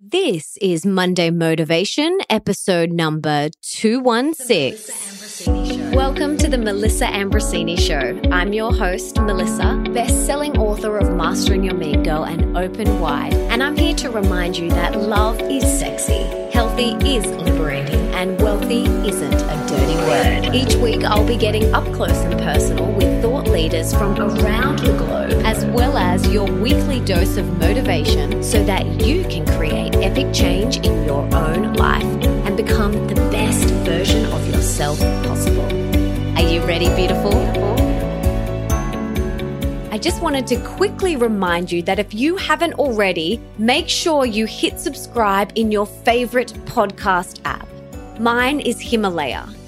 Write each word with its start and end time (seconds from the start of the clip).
This 0.00 0.56
is 0.62 0.86
Monday 0.86 1.30
Motivation, 1.30 2.20
episode 2.30 2.92
number 2.92 3.50
216. 3.62 5.90
Welcome 5.90 6.38
to 6.38 6.46
the 6.46 6.56
Melissa 6.56 7.06
Ambrosini 7.06 7.76
Show. 7.76 8.16
I'm 8.30 8.52
your 8.52 8.72
host, 8.72 9.20
Melissa, 9.20 9.82
best 9.92 10.24
selling 10.24 10.56
author 10.56 10.98
of 10.98 11.16
Mastering 11.16 11.64
Your 11.64 11.74
Mean 11.74 12.04
Girl 12.04 12.24
and 12.24 12.56
Open 12.56 13.00
Wide. 13.00 13.34
And 13.34 13.60
I'm 13.60 13.76
here 13.76 13.96
to 13.96 14.08
remind 14.08 14.56
you 14.56 14.70
that 14.70 14.96
love 14.96 15.40
is 15.40 15.64
sexy, 15.64 16.22
healthy 16.52 16.92
is 17.04 17.26
liberating, 17.26 17.98
and 18.14 18.40
wealthy 18.40 18.84
isn't 18.84 19.34
a 19.34 19.66
dirty. 19.66 19.87
Each 20.54 20.74
week, 20.76 21.04
I'll 21.04 21.26
be 21.26 21.36
getting 21.36 21.74
up 21.74 21.84
close 21.92 22.16
and 22.18 22.38
personal 22.38 22.90
with 22.92 23.20
thought 23.20 23.48
leaders 23.48 23.92
from 23.92 24.18
around 24.18 24.78
the 24.78 24.96
globe, 24.96 25.42
as 25.44 25.66
well 25.66 25.98
as 25.98 26.26
your 26.28 26.50
weekly 26.50 27.00
dose 27.00 27.36
of 27.36 27.58
motivation 27.58 28.42
so 28.42 28.64
that 28.64 28.86
you 29.04 29.24
can 29.24 29.44
create 29.44 29.94
epic 29.96 30.32
change 30.32 30.78
in 30.78 31.04
your 31.04 31.22
own 31.34 31.74
life 31.74 32.02
and 32.02 32.56
become 32.56 32.92
the 33.08 33.14
best 33.30 33.68
version 33.84 34.24
of 34.32 34.46
yourself 34.48 34.98
possible. 34.98 35.66
Are 36.38 36.48
you 36.50 36.62
ready, 36.64 36.88
beautiful? 36.96 37.36
I 39.92 39.98
just 39.98 40.22
wanted 40.22 40.46
to 40.46 40.56
quickly 40.64 41.16
remind 41.16 41.70
you 41.70 41.82
that 41.82 41.98
if 41.98 42.14
you 42.14 42.36
haven't 42.36 42.72
already, 42.74 43.38
make 43.58 43.90
sure 43.90 44.24
you 44.24 44.46
hit 44.46 44.80
subscribe 44.80 45.52
in 45.56 45.70
your 45.70 45.86
favorite 45.86 46.54
podcast 46.64 47.40
app. 47.44 47.68
Mine 48.18 48.60
is 48.60 48.80
Himalaya. 48.80 49.46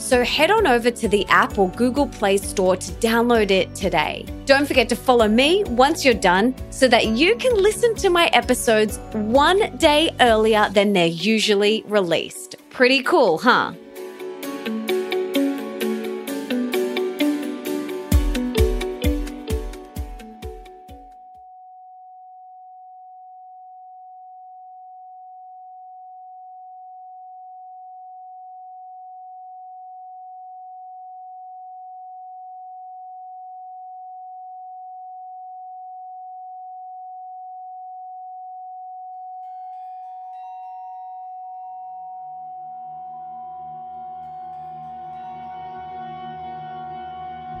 So 0.00 0.24
head 0.24 0.50
on 0.50 0.66
over 0.66 0.90
to 0.90 1.08
the 1.08 1.26
app 1.26 1.58
or 1.58 1.68
Google 1.72 2.06
Play 2.06 2.38
Store 2.38 2.74
to 2.74 2.92
download 2.92 3.50
it 3.50 3.74
today. 3.74 4.24
Don't 4.46 4.66
forget 4.66 4.88
to 4.88 4.96
follow 4.96 5.28
me 5.28 5.62
once 5.64 6.06
you're 6.06 6.14
done 6.14 6.54
so 6.70 6.88
that 6.88 7.08
you 7.08 7.36
can 7.36 7.54
listen 7.54 7.94
to 7.96 8.08
my 8.08 8.26
episodes 8.28 8.98
one 9.12 9.76
day 9.76 10.10
earlier 10.20 10.70
than 10.70 10.94
they're 10.94 11.06
usually 11.06 11.84
released. 11.86 12.56
Pretty 12.70 13.02
cool, 13.02 13.36
huh? 13.38 13.72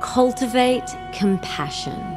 Cultivate 0.00 0.96
compassion. 1.12 2.16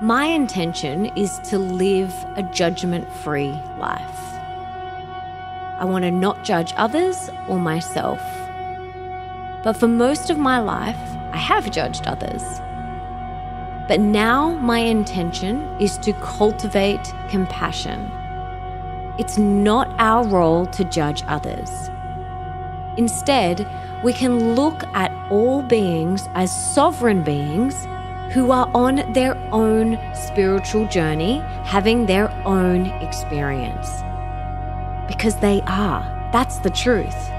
My 0.00 0.24
intention 0.24 1.06
is 1.14 1.38
to 1.40 1.58
live 1.58 2.14
a 2.36 2.42
judgment 2.42 3.06
free 3.12 3.52
life. 3.78 4.18
I 5.78 5.84
want 5.84 6.04
to 6.04 6.10
not 6.10 6.42
judge 6.42 6.72
others 6.78 7.28
or 7.48 7.58
myself. 7.58 8.18
But 9.62 9.74
for 9.74 9.88
most 9.88 10.30
of 10.30 10.38
my 10.38 10.58
life, 10.58 10.98
I 11.32 11.36
have 11.36 11.70
judged 11.70 12.06
others. 12.06 12.42
But 13.86 14.00
now 14.00 14.54
my 14.54 14.78
intention 14.78 15.68
is 15.78 15.98
to 15.98 16.14
cultivate 16.14 17.12
compassion. 17.28 18.10
It's 19.18 19.36
not 19.36 19.94
our 19.98 20.26
role 20.26 20.64
to 20.66 20.84
judge 20.84 21.24
others. 21.28 21.90
Instead, 22.96 23.66
we 24.04 24.12
can 24.12 24.54
look 24.54 24.84
at 24.94 25.10
all 25.30 25.62
beings 25.62 26.28
as 26.34 26.52
sovereign 26.52 27.22
beings 27.22 27.86
who 28.32 28.50
are 28.50 28.70
on 28.74 29.12
their 29.12 29.36
own 29.52 29.98
spiritual 30.14 30.86
journey, 30.86 31.38
having 31.64 32.06
their 32.06 32.30
own 32.46 32.86
experience. 33.02 34.02
Because 35.08 35.36
they 35.36 35.62
are. 35.66 36.02
That's 36.32 36.58
the 36.58 36.70
truth. 36.70 37.30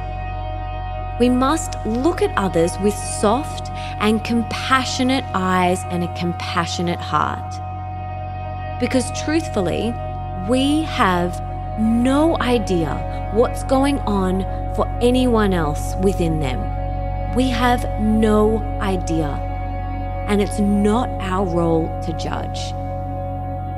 We 1.20 1.30
must 1.30 1.78
look 1.86 2.22
at 2.22 2.38
others 2.38 2.78
with 2.80 2.94
soft 2.94 3.72
and 4.00 4.24
compassionate 4.24 5.24
eyes 5.34 5.84
and 5.90 6.04
a 6.04 6.14
compassionate 6.16 7.00
heart. 7.00 7.60
Because 8.80 9.12
truthfully, 9.24 9.94
we 10.50 10.84
have 10.84 11.42
no 11.80 12.38
idea 12.40 13.15
what's 13.36 13.66
going 13.66 14.00
on 14.00 14.44
for 14.76 14.88
anyone 15.02 15.54
else 15.54 15.94
within 16.02 16.40
them. 16.40 16.58
We 17.36 17.50
have 17.50 17.84
no 18.00 18.60
idea, 18.80 19.28
and 20.30 20.42
it's 20.42 20.60
not 20.60 21.10
our 21.20 21.46
role 21.46 21.88
to 22.04 22.14
judge. 22.14 22.74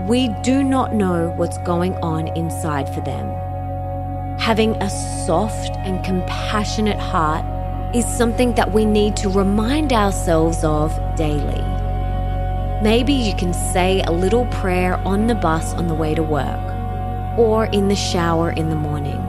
We 0.07 0.27
do 0.43 0.63
not 0.63 0.93
know 0.93 1.33
what's 1.37 1.57
going 1.59 1.95
on 1.95 2.27
inside 2.37 2.87
for 2.93 3.01
them. 3.01 3.27
Having 4.39 4.75
a 4.75 4.91
soft 5.25 5.71
and 5.77 6.05
compassionate 6.05 6.99
heart 6.99 7.43
is 7.95 8.05
something 8.05 8.53
that 8.53 8.71
we 8.71 8.85
need 8.85 9.15
to 9.17 9.29
remind 9.29 9.91
ourselves 9.91 10.63
of 10.63 10.95
daily. 11.15 11.63
Maybe 12.83 13.13
you 13.13 13.33
can 13.33 13.53
say 13.53 14.03
a 14.05 14.11
little 14.11 14.45
prayer 14.45 14.97
on 14.97 15.25
the 15.25 15.33
bus 15.33 15.73
on 15.73 15.87
the 15.87 15.95
way 15.95 16.13
to 16.13 16.21
work 16.21 17.39
or 17.39 17.65
in 17.65 17.87
the 17.87 17.95
shower 17.95 18.51
in 18.51 18.69
the 18.69 18.75
morning. 18.75 19.26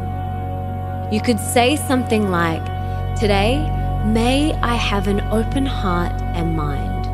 You 1.11 1.23
could 1.23 1.41
say 1.41 1.77
something 1.77 2.31
like, 2.31 2.65
Today, 3.19 3.59
may 4.05 4.53
I 4.63 4.75
have 4.75 5.09
an 5.09 5.21
open 5.33 5.65
heart 5.65 6.13
and 6.37 6.55
mind. 6.55 7.07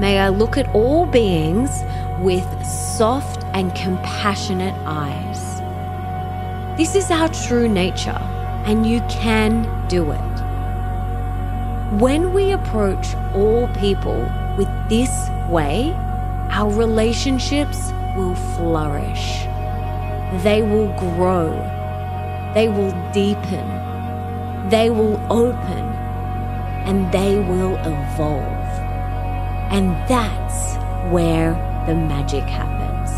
May 0.00 0.18
I 0.18 0.30
look 0.30 0.58
at 0.58 0.68
all 0.74 1.06
beings 1.06 1.84
with 2.18 2.44
soft 2.66 3.44
and 3.54 3.72
compassionate 3.76 4.74
eyes. 4.84 5.60
This 6.76 6.96
is 6.96 7.12
our 7.12 7.28
true 7.28 7.68
nature, 7.68 8.20
and 8.66 8.84
you 8.84 9.00
can 9.02 9.62
do 9.86 10.10
it. 10.10 10.34
When 12.00 12.32
we 12.32 12.50
approach 12.50 13.14
all 13.32 13.68
people 13.68 14.28
with 14.58 14.68
this 14.88 15.30
way, 15.48 15.92
our 16.50 16.68
relationships 16.68 17.92
will 18.16 18.34
flourish. 18.34 19.44
They 20.42 20.62
will 20.62 20.92
grow. 20.98 21.73
They 22.54 22.68
will 22.68 22.92
deepen. 23.12 23.66
They 24.70 24.88
will 24.88 25.20
open. 25.30 25.84
And 26.86 27.10
they 27.12 27.36
will 27.36 27.76
evolve. 27.78 28.68
And 29.72 29.90
that's 30.08 30.76
where 31.12 31.52
the 31.86 31.94
magic 31.94 32.44
happens. 32.44 33.10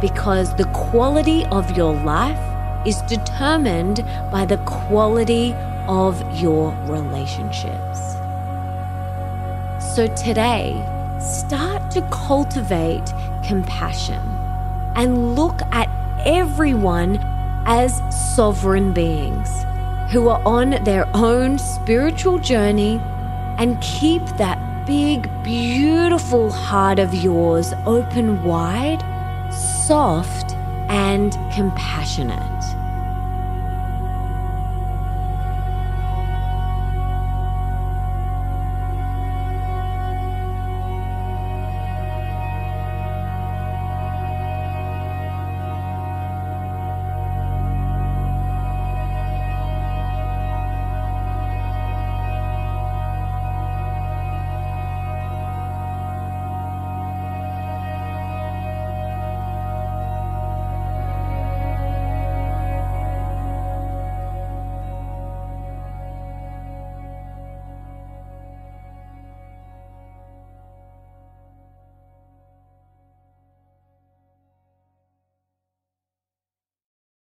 Because 0.00 0.54
the 0.54 0.66
quality 0.66 1.44
of 1.46 1.76
your 1.76 1.94
life 1.94 2.38
is 2.86 3.02
determined 3.02 4.04
by 4.30 4.44
the 4.46 4.58
quality 4.58 5.52
of 5.88 6.22
your 6.40 6.70
relationships. 6.86 7.98
So 9.94 10.06
today, 10.14 10.76
start 11.18 11.90
to 11.90 12.02
cultivate 12.12 13.12
compassion 13.42 14.22
and 14.94 15.34
look 15.34 15.60
at 15.72 15.88
everyone 16.24 17.18
as 17.68 18.02
sovereign 18.34 18.94
beings 18.94 19.66
who 20.10 20.30
are 20.30 20.40
on 20.46 20.70
their 20.84 21.06
own 21.14 21.58
spiritual 21.58 22.38
journey 22.38 22.98
and 23.58 23.78
keep 23.82 24.24
that 24.38 24.58
big, 24.86 25.30
beautiful 25.42 26.50
heart 26.50 26.98
of 26.98 27.12
yours 27.12 27.74
open 27.84 28.42
wide, 28.42 29.02
soft, 29.52 30.54
and 30.88 31.32
compassionate. 31.52 32.77